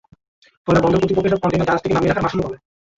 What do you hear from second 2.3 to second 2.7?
পাবে।